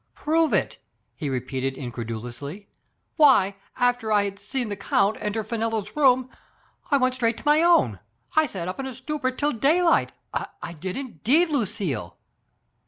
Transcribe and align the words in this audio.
"Prove 0.15 0.51
it!" 0.51 0.79
he 1.15 1.29
repeated 1.29 1.77
incredulously. 1.77 2.67
"Why, 3.17 3.57
after 3.77 4.11
I 4.11 4.23
had 4.23 4.39
seen 4.39 4.69
the 4.69 4.75
count 4.75 5.15
enter 5.19 5.43
Fenella's 5.43 5.95
room, 5.95 6.27
I 6.89 6.97
went 6.97 7.13
straight 7.13 7.37
to 7.37 7.43
my 7.45 7.61
own; 7.61 7.99
I 8.35 8.47
sat 8.47 8.67
up 8.67 8.79
in 8.79 8.87
a 8.87 8.95
stupor 8.95 9.29
till 9.29 9.51
daylight, 9.51 10.11
I 10.63 10.73
did 10.73 10.97
indeed, 10.97 11.49
Lucille 11.49 12.17